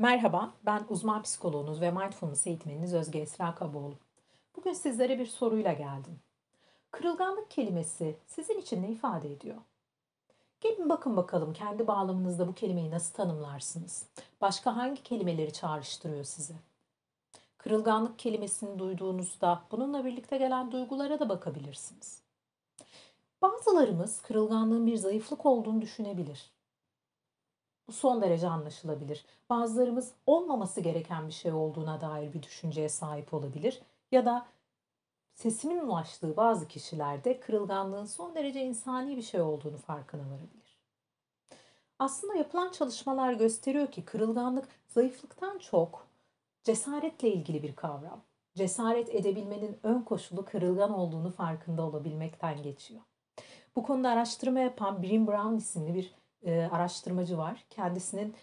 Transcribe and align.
Merhaba, 0.00 0.50
ben 0.66 0.84
uzman 0.88 1.22
psikoloğunuz 1.22 1.80
ve 1.80 1.90
mindfulness 1.90 2.46
eğitmeniniz 2.46 2.94
Özge 2.94 3.18
Esra 3.18 3.54
Kaboğlu. 3.54 3.94
Bugün 4.56 4.72
sizlere 4.72 5.18
bir 5.18 5.26
soruyla 5.26 5.72
geldim. 5.72 6.20
Kırılganlık 6.90 7.50
kelimesi 7.50 8.16
sizin 8.26 8.58
için 8.58 8.82
ne 8.82 8.88
ifade 8.88 9.32
ediyor? 9.32 9.56
Gelin 10.60 10.88
bakın 10.88 11.16
bakalım 11.16 11.52
kendi 11.52 11.86
bağlamınızda 11.86 12.48
bu 12.48 12.54
kelimeyi 12.54 12.90
nasıl 12.90 13.14
tanımlarsınız? 13.14 14.06
Başka 14.40 14.76
hangi 14.76 15.02
kelimeleri 15.02 15.52
çağrıştırıyor 15.52 16.24
size? 16.24 16.54
Kırılganlık 17.58 18.18
kelimesini 18.18 18.78
duyduğunuzda 18.78 19.62
bununla 19.70 20.04
birlikte 20.04 20.38
gelen 20.38 20.72
duygulara 20.72 21.20
da 21.20 21.28
bakabilirsiniz. 21.28 22.22
Bazılarımız 23.42 24.22
kırılganlığın 24.22 24.86
bir 24.86 24.96
zayıflık 24.96 25.46
olduğunu 25.46 25.80
düşünebilir. 25.80 26.57
Bu 27.88 27.92
son 27.92 28.22
derece 28.22 28.48
anlaşılabilir. 28.48 29.24
Bazılarımız 29.50 30.12
olmaması 30.26 30.80
gereken 30.80 31.26
bir 31.28 31.32
şey 31.32 31.52
olduğuna 31.52 32.00
dair 32.00 32.32
bir 32.32 32.42
düşünceye 32.42 32.88
sahip 32.88 33.34
olabilir 33.34 33.82
ya 34.12 34.26
da 34.26 34.46
sesimin 35.34 35.78
ulaştığı 35.78 36.36
bazı 36.36 36.68
kişilerde 36.68 37.40
kırılganlığın 37.40 38.04
son 38.04 38.34
derece 38.34 38.64
insani 38.64 39.16
bir 39.16 39.22
şey 39.22 39.40
olduğunu 39.40 39.76
farkına 39.76 40.22
varabilir. 40.22 40.78
Aslında 41.98 42.34
yapılan 42.34 42.70
çalışmalar 42.70 43.32
gösteriyor 43.32 43.86
ki 43.92 44.04
kırılganlık 44.04 44.68
zayıflıktan 44.88 45.58
çok 45.58 46.06
cesaretle 46.64 47.28
ilgili 47.28 47.62
bir 47.62 47.76
kavram. 47.76 48.20
Cesaret 48.54 49.14
edebilmenin 49.14 49.78
ön 49.82 50.02
koşulu 50.02 50.44
kırılgan 50.44 50.90
olduğunu 50.90 51.30
farkında 51.30 51.82
olabilmekten 51.82 52.62
geçiyor. 52.62 53.00
Bu 53.76 53.82
konuda 53.82 54.08
araştırma 54.08 54.60
yapan 54.60 55.02
Brim 55.02 55.26
Brown 55.26 55.56
isimli 55.56 55.94
bir 55.94 56.14
e, 56.42 56.68
araştırmacı 56.72 57.38
var. 57.38 57.64
Kendisinin 57.70 58.34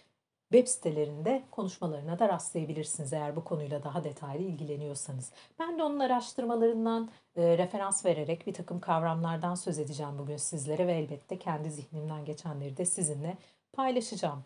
web 0.52 0.68
sitelerinde 0.68 1.42
konuşmalarına 1.50 2.18
da 2.18 2.28
rastlayabilirsiniz 2.28 3.12
eğer 3.12 3.36
bu 3.36 3.44
konuyla 3.44 3.82
daha 3.82 4.04
detaylı 4.04 4.42
ilgileniyorsanız. 4.42 5.32
Ben 5.58 5.78
de 5.78 5.82
onun 5.82 5.98
araştırmalarından 5.98 7.10
e, 7.36 7.58
referans 7.58 8.04
vererek 8.04 8.46
bir 8.46 8.54
takım 8.54 8.80
kavramlardan 8.80 9.54
söz 9.54 9.78
edeceğim 9.78 10.18
bugün 10.18 10.36
sizlere 10.36 10.86
ve 10.86 10.92
elbette 10.92 11.38
kendi 11.38 11.70
zihnimden 11.70 12.24
geçenleri 12.24 12.76
de 12.76 12.84
sizinle 12.84 13.36
paylaşacağım. 13.72 14.44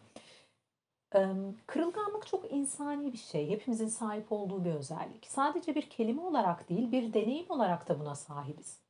E, 1.15 1.29
kırılganlık 1.67 2.27
çok 2.27 2.53
insani 2.53 3.13
bir 3.13 3.19
şey. 3.19 3.51
Hepimizin 3.51 3.89
sahip 3.89 4.33
olduğu 4.33 4.65
bir 4.65 4.75
özellik. 4.75 5.27
Sadece 5.27 5.75
bir 5.75 5.91
kelime 5.91 6.23
olarak 6.23 6.69
değil, 6.69 6.93
bir 6.93 7.13
deneyim 7.13 7.51
olarak 7.51 7.89
da 7.89 8.01
buna 8.01 8.15
sahibiz. 8.15 8.90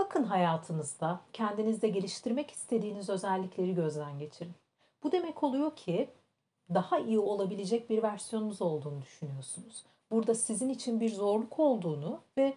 Bakın 0.00 0.24
hayatınızda 0.24 1.20
kendinizde 1.32 1.88
geliştirmek 1.88 2.50
istediğiniz 2.50 3.10
özellikleri 3.10 3.74
gözden 3.74 4.18
geçirin. 4.18 4.52
Bu 5.02 5.12
demek 5.12 5.42
oluyor 5.42 5.76
ki 5.76 6.10
daha 6.74 6.98
iyi 6.98 7.18
olabilecek 7.18 7.90
bir 7.90 8.02
versiyonunuz 8.02 8.62
olduğunu 8.62 9.02
düşünüyorsunuz. 9.02 9.84
Burada 10.10 10.34
sizin 10.34 10.68
için 10.68 11.00
bir 11.00 11.10
zorluk 11.10 11.58
olduğunu 11.58 12.20
ve 12.36 12.54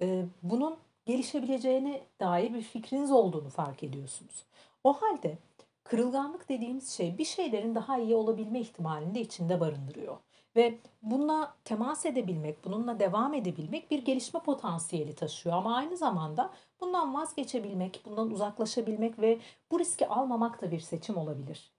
e, 0.00 0.24
bunun 0.42 0.76
gelişebileceğine 1.06 2.00
dair 2.20 2.54
bir 2.54 2.62
fikriniz 2.62 3.10
olduğunu 3.10 3.48
fark 3.48 3.82
ediyorsunuz. 3.82 4.44
O 4.84 4.92
halde 4.92 5.38
kırılganlık 5.84 6.48
dediğimiz 6.48 6.90
şey 6.90 7.18
bir 7.18 7.24
şeylerin 7.24 7.74
daha 7.74 7.98
iyi 7.98 8.14
olabilme 8.14 8.60
ihtimalini 8.60 9.14
de 9.14 9.20
içinde 9.20 9.60
barındırıyor. 9.60 10.16
Ve 10.56 10.78
bununla 11.02 11.56
temas 11.64 12.06
edebilmek, 12.06 12.64
bununla 12.64 13.00
devam 13.00 13.34
edebilmek 13.34 13.90
bir 13.90 14.04
gelişme 14.04 14.40
potansiyeli 14.40 15.14
taşıyor. 15.14 15.56
Ama 15.56 15.76
aynı 15.76 15.96
zamanda 15.96 16.50
bundan 16.80 17.14
vazgeçebilmek, 17.14 18.02
bundan 18.06 18.30
uzaklaşabilmek 18.30 19.18
ve 19.18 19.38
bu 19.70 19.78
riski 19.80 20.08
almamak 20.08 20.62
da 20.62 20.70
bir 20.70 20.80
seçim 20.80 21.16
olabilir. 21.16 21.72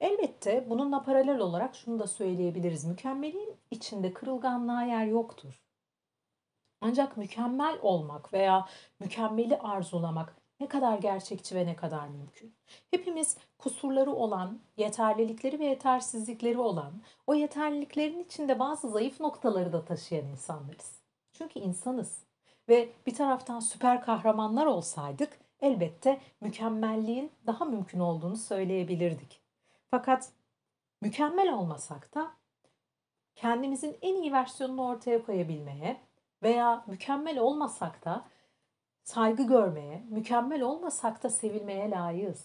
Elbette 0.00 0.70
bununla 0.70 1.02
paralel 1.02 1.38
olarak 1.38 1.74
şunu 1.74 1.98
da 1.98 2.06
söyleyebiliriz. 2.06 2.84
Mükemmelin 2.84 3.56
içinde 3.70 4.12
kırılganlığa 4.12 4.82
yer 4.82 5.06
yoktur. 5.06 5.62
Ancak 6.80 7.16
mükemmel 7.16 7.78
olmak 7.82 8.32
veya 8.32 8.66
mükemmeli 9.00 9.58
arzulamak 9.58 10.36
ne 10.60 10.68
kadar 10.68 10.98
gerçekçi 10.98 11.54
ve 11.54 11.66
ne 11.66 11.76
kadar 11.76 12.08
mümkün. 12.08 12.54
Hepimiz 12.90 13.36
kusurları 13.58 14.12
olan, 14.12 14.60
yeterlilikleri 14.76 15.58
ve 15.58 15.64
yetersizlikleri 15.64 16.58
olan, 16.58 17.02
o 17.26 17.34
yeterliliklerin 17.34 18.20
içinde 18.20 18.58
bazı 18.58 18.90
zayıf 18.90 19.20
noktaları 19.20 19.72
da 19.72 19.84
taşıyan 19.84 20.26
insanlarız. 20.26 21.02
Çünkü 21.32 21.58
insanız 21.58 22.26
ve 22.68 22.88
bir 23.06 23.14
taraftan 23.14 23.60
süper 23.60 24.02
kahramanlar 24.02 24.66
olsaydık 24.66 25.38
elbette 25.60 26.20
mükemmelliğin 26.40 27.32
daha 27.46 27.64
mümkün 27.64 28.00
olduğunu 28.00 28.36
söyleyebilirdik. 28.36 29.40
Fakat 29.90 30.32
mükemmel 31.02 31.52
olmasak 31.52 32.14
da 32.14 32.32
kendimizin 33.34 33.96
en 34.02 34.14
iyi 34.14 34.32
versiyonunu 34.32 34.86
ortaya 34.86 35.22
koyabilmeye 35.22 36.00
veya 36.42 36.84
mükemmel 36.86 37.38
olmasak 37.38 38.04
da 38.04 38.24
saygı 39.06 39.42
görmeye, 39.42 40.06
mükemmel 40.10 40.62
olmasak 40.62 41.22
da 41.22 41.30
sevilmeye 41.30 41.90
layığız. 41.90 42.44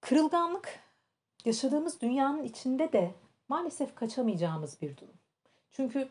Kırılganlık 0.00 0.80
yaşadığımız 1.44 2.00
dünyanın 2.00 2.42
içinde 2.42 2.92
de 2.92 3.14
maalesef 3.48 3.94
kaçamayacağımız 3.94 4.82
bir 4.82 4.96
durum. 4.96 5.14
Çünkü 5.70 6.08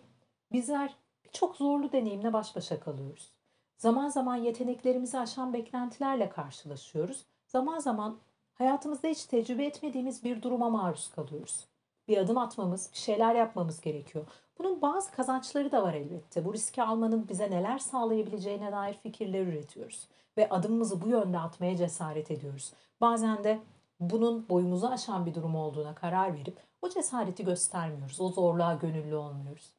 bizler 0.52 0.96
birçok 1.24 1.56
zorlu 1.56 1.92
deneyimle 1.92 2.34
baş 2.34 2.56
başa 2.56 2.80
kalıyoruz. 2.80 3.32
Zaman 3.78 4.10
zaman 4.10 4.36
yeteneklerimizi 4.36 5.20
aşan 5.20 5.54
beklentilerle 5.54 6.30
karşılaşıyoruz. 6.30 7.26
Zaman 7.48 7.80
zaman 7.80 8.20
hayatımızda 8.54 9.08
hiç 9.08 9.26
tecrübe 9.26 9.66
etmediğimiz 9.66 10.24
bir 10.24 10.42
duruma 10.42 10.70
maruz 10.70 11.12
kalıyoruz. 11.12 11.68
Bir 12.08 12.18
adım 12.18 12.38
atmamız, 12.38 12.90
bir 12.94 12.98
şeyler 12.98 13.36
yapmamız 13.36 13.82
gerekiyor. 13.82 14.45
Bunun 14.58 14.82
bazı 14.82 15.12
kazançları 15.12 15.72
da 15.72 15.84
var 15.84 15.94
elbette. 15.94 16.46
Bu 16.46 16.54
riski 16.54 16.84
almanın 16.84 17.28
bize 17.30 17.52
neler 17.52 17.78
sağlayabileceğine 17.78 18.72
dair 18.72 18.94
fikirler 18.94 19.42
üretiyoruz. 19.48 20.08
Ve 20.38 20.50
adımımızı 20.50 21.02
bu 21.02 21.08
yönde 21.08 21.40
atmaya 21.40 21.78
cesaret 21.78 22.32
ediyoruz. 22.32 22.74
Bazen 23.02 23.44
de 23.44 23.60
bunun 24.00 24.50
boyumuzu 24.50 24.88
aşan 24.88 25.26
bir 25.26 25.34
durum 25.34 25.56
olduğuna 25.56 25.96
karar 25.96 26.34
verip 26.34 26.58
o 26.82 26.90
cesareti 26.90 27.46
göstermiyoruz. 27.46 28.22
O 28.22 28.30
zorluğa 28.30 28.74
gönüllü 28.74 29.16
olmuyoruz. 29.16 29.74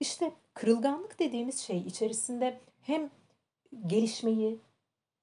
İşte 0.00 0.32
kırılganlık 0.54 1.18
dediğimiz 1.18 1.60
şey 1.60 1.78
içerisinde 1.78 2.60
hem 2.82 3.10
gelişmeyi, 3.86 4.60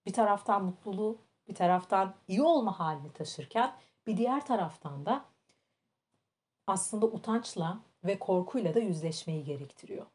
bir 0.05 0.13
taraftan 0.13 0.63
mutluluğu, 0.65 1.17
bir 1.47 1.55
taraftan 1.55 2.13
iyi 2.27 2.41
olma 2.41 2.79
halini 2.79 3.13
taşırken 3.13 3.73
bir 4.07 4.17
diğer 4.17 4.45
taraftan 4.45 5.05
da 5.05 5.25
aslında 6.67 7.05
utançla 7.05 7.79
ve 8.03 8.19
korkuyla 8.19 8.73
da 8.73 8.79
yüzleşmeyi 8.79 9.43
gerektiriyor. 9.43 10.05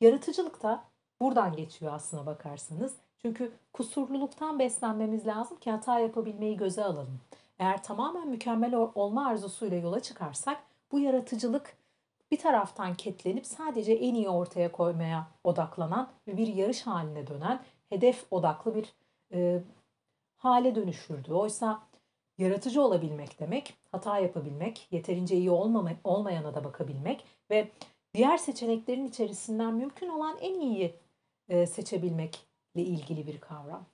Yaratıcılık 0.00 0.62
da 0.62 0.84
buradan 1.20 1.56
geçiyor 1.56 1.92
aslına 1.92 2.26
bakarsanız. 2.26 2.94
Çünkü 3.22 3.52
kusurluluktan 3.72 4.58
beslenmemiz 4.58 5.26
lazım 5.26 5.58
ki 5.58 5.70
hata 5.70 5.98
yapabilmeyi 5.98 6.56
göze 6.56 6.84
alalım. 6.84 7.20
Eğer 7.58 7.82
tamamen 7.82 8.28
mükemmel 8.28 8.74
olma 8.74 9.26
arzusuyla 9.26 9.76
yola 9.76 10.00
çıkarsak 10.00 10.62
bu 10.92 11.00
yaratıcılık 11.00 11.76
bir 12.30 12.38
taraftan 12.38 12.94
ketlenip 12.94 13.46
sadece 13.46 13.92
en 13.92 14.14
iyi 14.14 14.28
ortaya 14.28 14.72
koymaya 14.72 15.28
odaklanan 15.44 16.10
ve 16.28 16.36
bir 16.36 16.46
yarış 16.46 16.82
haline 16.86 17.26
dönen 17.26 17.60
hedef 17.88 18.26
odaklı 18.30 18.74
bir 18.74 18.94
e, 19.32 19.62
hale 20.36 20.74
dönüşürdü. 20.74 21.32
Oysa 21.32 21.82
yaratıcı 22.40 22.82
olabilmek 22.82 23.40
demek, 23.40 23.74
hata 23.92 24.18
yapabilmek, 24.18 24.88
yeterince 24.90 25.36
iyi 25.36 25.50
olmama, 25.50 25.90
olmayana 26.04 26.54
da 26.54 26.64
bakabilmek 26.64 27.24
ve 27.50 27.68
diğer 28.14 28.38
seçeneklerin 28.38 29.08
içerisinden 29.08 29.74
mümkün 29.74 30.08
olan 30.08 30.38
en 30.40 30.60
iyiyi 30.60 30.94
e, 31.48 31.66
seçebilmekle 31.66 32.82
ilgili 32.82 33.26
bir 33.26 33.40
kavram. 33.40 33.84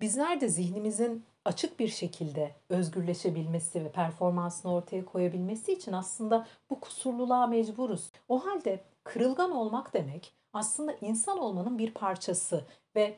Bizler 0.00 0.40
de 0.40 0.48
zihnimizin 0.48 1.24
açık 1.44 1.78
bir 1.78 1.88
şekilde 1.88 2.54
özgürleşebilmesi 2.68 3.84
ve 3.84 3.92
performansını 3.92 4.72
ortaya 4.72 5.04
koyabilmesi 5.04 5.72
için 5.72 5.92
aslında 5.92 6.46
bu 6.70 6.80
kusurluluğa 6.80 7.46
mecburuz. 7.46 8.10
O 8.28 8.46
halde 8.46 8.80
kırılgan 9.04 9.50
olmak 9.50 9.94
demek 9.94 10.32
aslında 10.52 10.92
insan 11.00 11.38
olmanın 11.38 11.78
bir 11.78 11.90
parçası 11.90 12.64
ve 12.96 13.16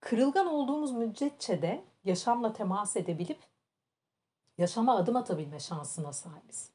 kırılgan 0.00 0.46
olduğumuz 0.46 0.92
müddetçe 0.92 1.62
de 1.62 1.82
yaşamla 2.06 2.52
temas 2.52 2.96
edebilip 2.96 3.38
yaşama 4.58 4.96
adım 4.96 5.16
atabilme 5.16 5.60
şansına 5.60 6.12
sahibiz. 6.12 6.70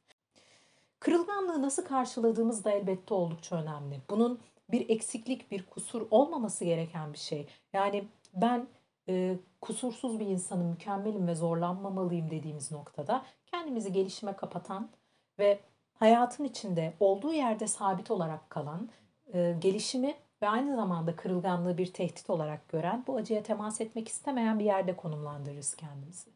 Kırılganlığı 1.00 1.62
nasıl 1.62 1.84
karşıladığımız 1.84 2.64
da 2.64 2.70
elbette 2.70 3.14
oldukça 3.14 3.56
önemli. 3.56 4.00
Bunun 4.10 4.40
bir 4.70 4.88
eksiklik, 4.88 5.50
bir 5.50 5.66
kusur 5.66 6.06
olmaması 6.10 6.64
gereken 6.64 7.12
bir 7.12 7.18
şey. 7.18 7.46
Yani 7.72 8.08
ben 8.34 8.66
e, 9.08 9.36
kusursuz 9.60 10.20
bir 10.20 10.26
insanım, 10.26 10.66
mükemmelim 10.66 11.26
ve 11.26 11.34
zorlanmamalıyım 11.34 12.30
dediğimiz 12.30 12.72
noktada 12.72 13.24
kendimizi 13.46 13.92
gelişime 13.92 14.36
kapatan 14.36 14.90
ve 15.38 15.60
hayatın 15.94 16.44
içinde 16.44 16.94
olduğu 17.00 17.32
yerde 17.32 17.66
sabit 17.66 18.10
olarak 18.10 18.50
kalan, 18.50 18.88
e, 19.34 19.56
gelişimi 19.58 20.14
ve 20.42 20.48
aynı 20.48 20.76
zamanda 20.76 21.16
kırılganlığı 21.16 21.78
bir 21.78 21.92
tehdit 21.92 22.30
olarak 22.30 22.68
gören, 22.68 23.04
bu 23.06 23.16
acıya 23.16 23.42
temas 23.42 23.80
etmek 23.80 24.08
istemeyen 24.08 24.58
bir 24.58 24.64
yerde 24.64 24.96
konumlandırırız 24.96 25.74
kendimizi. 25.74 26.30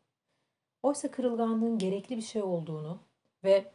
Oysa 0.82 1.10
kırılganlığın 1.10 1.78
gerekli 1.78 2.16
bir 2.16 2.22
şey 2.22 2.42
olduğunu 2.42 2.98
ve 3.44 3.72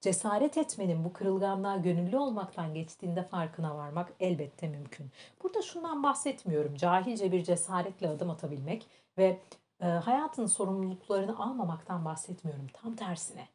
cesaret 0.00 0.58
etmenin 0.58 1.04
bu 1.04 1.12
kırılganlığa 1.12 1.76
gönüllü 1.76 2.16
olmaktan 2.16 2.74
geçtiğinde 2.74 3.22
farkına 3.22 3.76
varmak 3.76 4.12
elbette 4.20 4.68
mümkün. 4.68 5.10
Burada 5.42 5.62
şundan 5.62 6.02
bahsetmiyorum. 6.02 6.76
Cahilce 6.76 7.32
bir 7.32 7.44
cesaretle 7.44 8.08
adım 8.08 8.30
atabilmek 8.30 8.86
ve 9.18 9.40
e, 9.80 9.86
hayatın 9.86 10.46
sorumluluklarını 10.46 11.38
almamaktan 11.38 12.04
bahsetmiyorum. 12.04 12.66
Tam 12.72 12.96
tersine. 12.96 13.48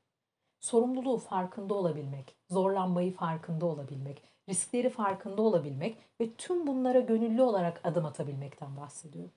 Sorumluluğu 0.60 1.18
farkında 1.18 1.74
olabilmek, 1.74 2.36
zorlanmayı 2.50 3.14
farkında 3.14 3.66
olabilmek, 3.66 4.24
riskleri 4.50 4.90
farkında 4.90 5.42
olabilmek 5.42 5.98
ve 6.22 6.34
tüm 6.34 6.68
bunlara 6.68 7.00
gönüllü 7.00 7.42
olarak 7.42 7.82
adım 7.84 8.06
atabilmekten 8.06 8.78
bahsediyorum. 8.78 9.32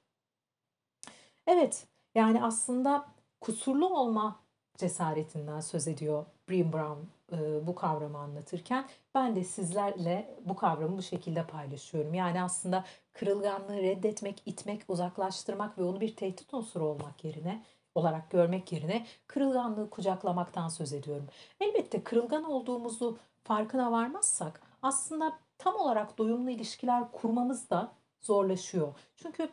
Evet, 1.46 1.86
yani 2.14 2.44
aslında 2.44 3.06
kusurlu 3.40 3.98
olma 3.98 4.40
cesaretinden 4.76 5.60
söz 5.60 5.88
ediyor 5.88 6.26
Brené 6.48 6.72
Brown 6.72 7.00
e, 7.36 7.66
bu 7.66 7.74
kavramı 7.74 8.18
anlatırken. 8.18 8.88
Ben 9.14 9.36
de 9.36 9.44
sizlerle 9.44 10.38
bu 10.44 10.56
kavramı 10.56 10.98
bu 10.98 11.02
şekilde 11.02 11.46
paylaşıyorum. 11.46 12.14
Yani 12.14 12.42
aslında 12.42 12.84
kırılganlığı 13.12 13.76
reddetmek, 13.76 14.42
itmek, 14.46 14.82
uzaklaştırmak 14.88 15.78
ve 15.78 15.82
onu 15.82 16.00
bir 16.00 16.16
tehdit 16.16 16.54
unsuru 16.54 16.84
olmak 16.84 17.24
yerine 17.24 17.62
olarak 17.94 18.30
görmek 18.30 18.72
yerine 18.72 19.06
kırılganlığı 19.26 19.90
kucaklamaktan 19.90 20.68
söz 20.68 20.92
ediyorum. 20.92 21.26
Elbette 21.60 22.02
kırılgan 22.02 22.44
olduğumuzu 22.44 23.18
farkına 23.44 23.92
varmazsak 23.92 24.69
aslında 24.82 25.38
tam 25.58 25.76
olarak 25.76 26.18
doyumlu 26.18 26.50
ilişkiler 26.50 27.12
kurmamız 27.12 27.70
da 27.70 27.92
zorlaşıyor. 28.20 28.94
Çünkü 29.16 29.48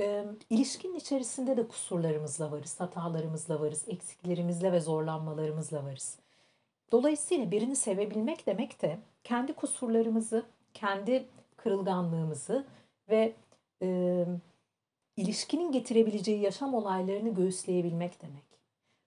e, 0.00 0.24
ilişkinin 0.50 0.94
içerisinde 0.94 1.56
de 1.56 1.68
kusurlarımızla 1.68 2.52
varız, 2.52 2.80
hatalarımızla 2.80 3.60
varız, 3.60 3.84
eksiklerimizle 3.88 4.72
ve 4.72 4.80
zorlanmalarımızla 4.80 5.84
varız. 5.84 6.18
Dolayısıyla 6.92 7.50
birini 7.50 7.76
sevebilmek 7.76 8.46
demek 8.46 8.82
de 8.82 8.98
kendi 9.24 9.52
kusurlarımızı, 9.52 10.46
kendi 10.74 11.28
kırılganlığımızı 11.56 12.66
ve 13.08 13.34
e, 13.82 14.26
ilişkinin 15.16 15.72
getirebileceği 15.72 16.40
yaşam 16.40 16.74
olaylarını 16.74 17.34
göğüsleyebilmek 17.34 18.22
demek. 18.22 18.44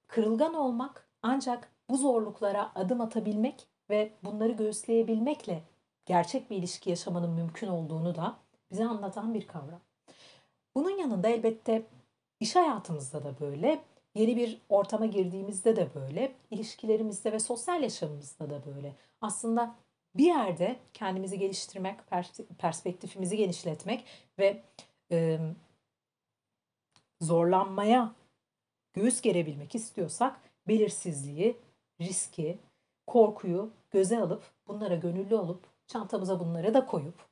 Kırılgan 0.07 0.53
olmak 0.53 1.07
ancak 1.21 1.71
bu 1.89 1.97
zorluklara 1.97 2.71
adım 2.75 3.01
atabilmek 3.01 3.67
ve 3.89 4.11
bunları 4.23 4.51
göğüsleyebilmekle 4.51 5.63
gerçek 6.05 6.49
bir 6.49 6.57
ilişki 6.57 6.89
yaşamanın 6.89 7.31
mümkün 7.31 7.67
olduğunu 7.67 8.15
da 8.15 8.37
bize 8.71 8.85
anlatan 8.85 9.33
bir 9.33 9.47
kavram. 9.47 9.81
Bunun 10.75 10.97
yanında 10.97 11.29
elbette 11.29 11.83
iş 12.39 12.55
hayatımızda 12.55 13.23
da 13.23 13.39
böyle, 13.39 13.83
yeni 14.15 14.35
bir 14.37 14.61
ortama 14.69 15.05
girdiğimizde 15.05 15.75
de 15.75 15.87
böyle, 15.95 16.31
ilişkilerimizde 16.51 17.31
ve 17.31 17.39
sosyal 17.39 17.83
yaşamımızda 17.83 18.49
da 18.49 18.65
böyle. 18.65 18.95
Aslında 19.21 19.75
bir 20.15 20.25
yerde 20.25 20.79
kendimizi 20.93 21.39
geliştirmek, 21.39 21.95
perspektifimizi 22.57 23.37
genişletmek 23.37 24.05
ve 24.39 24.63
e, 25.11 25.39
zorlanmaya 27.21 28.15
göğüs 28.93 29.21
gerebilmek 29.21 29.75
istiyorsak 29.75 30.39
belirsizliği, 30.67 31.57
riski, 32.01 32.57
korkuyu 33.07 33.73
göze 33.91 34.19
alıp 34.19 34.43
bunlara 34.67 34.95
gönüllü 34.95 35.35
olup 35.35 35.65
çantamıza 35.87 36.39
bunları 36.39 36.73
da 36.73 36.85
koyup 36.85 37.25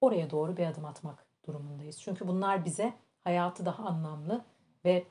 oraya 0.00 0.30
doğru 0.30 0.56
bir 0.56 0.66
adım 0.66 0.84
atmak 0.84 1.26
durumundayız. 1.46 2.00
Çünkü 2.00 2.28
bunlar 2.28 2.64
bize 2.64 2.94
hayatı 3.24 3.66
daha 3.66 3.84
anlamlı 3.84 4.44
ve 4.84 5.06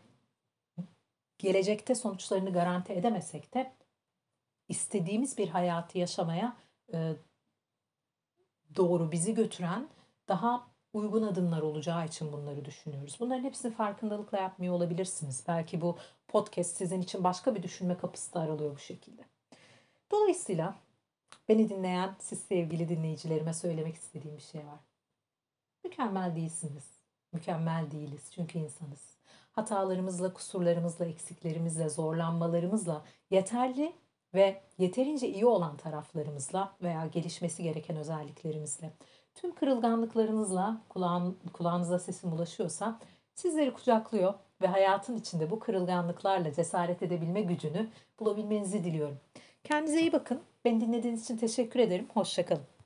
gelecekte 1.37 1.95
sonuçlarını 1.95 2.53
garanti 2.53 2.93
edemesek 2.93 3.53
de 3.53 3.73
istediğimiz 4.69 5.37
bir 5.37 5.49
hayatı 5.49 5.97
yaşamaya 5.97 6.57
e, 6.93 7.15
doğru 8.75 9.11
bizi 9.11 9.33
götüren 9.33 9.89
daha 10.27 10.67
uygun 10.93 11.23
adımlar 11.23 11.61
olacağı 11.61 12.05
için 12.05 12.33
bunları 12.33 12.65
düşünüyoruz. 12.65 13.17
Bunların 13.19 13.43
hepsini 13.43 13.73
farkındalıkla 13.73 14.37
yapmıyor 14.37 14.73
olabilirsiniz. 14.73 15.43
Belki 15.47 15.81
bu 15.81 15.97
podcast 16.27 16.77
sizin 16.77 17.01
için 17.01 17.23
başka 17.23 17.55
bir 17.55 17.63
düşünme 17.63 17.97
kapısı 17.97 18.33
da 18.33 18.39
aralıyor 18.39 18.75
bu 18.75 18.79
şekilde. 18.79 19.36
Dolayısıyla 20.11 20.75
beni 21.49 21.69
dinleyen 21.69 22.15
siz 22.19 22.39
sevgili 22.39 22.89
dinleyicilerime 22.89 23.53
söylemek 23.53 23.95
istediğim 23.95 24.37
bir 24.37 24.41
şey 24.41 24.61
var. 24.61 24.79
Mükemmel 25.83 26.35
değilsiniz. 26.35 26.83
Mükemmel 27.33 27.91
değiliz 27.91 28.31
çünkü 28.31 28.59
insanız. 28.59 29.17
Hatalarımızla, 29.51 30.33
kusurlarımızla, 30.33 31.05
eksiklerimizle, 31.05 31.89
zorlanmalarımızla 31.89 33.05
yeterli 33.31 33.93
ve 34.33 34.61
yeterince 34.77 35.27
iyi 35.29 35.45
olan 35.45 35.77
taraflarımızla 35.77 36.75
veya 36.81 37.07
gelişmesi 37.07 37.63
gereken 37.63 37.97
özelliklerimizle 37.97 38.93
tüm 39.35 39.55
kırılganlıklarınızla 39.55 40.81
kulağın, 40.89 41.37
kulağınıza 41.53 41.99
sesim 41.99 42.33
ulaşıyorsa 42.33 42.99
sizleri 43.33 43.73
kucaklıyor 43.73 44.33
ve 44.61 44.67
hayatın 44.67 45.17
içinde 45.17 45.51
bu 45.51 45.59
kırılganlıklarla 45.59 46.53
cesaret 46.53 47.03
edebilme 47.03 47.41
gücünü 47.41 47.89
bulabilmenizi 48.19 48.83
diliyorum. 48.83 49.17
Kendinize 49.63 50.01
iyi 50.01 50.11
bakın. 50.11 50.41
Beni 50.65 50.81
dinlediğiniz 50.81 51.23
için 51.23 51.37
teşekkür 51.37 51.79
ederim. 51.79 52.07
Hoşçakalın. 52.13 52.67